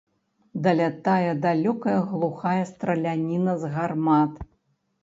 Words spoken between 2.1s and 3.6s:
глухая страляніна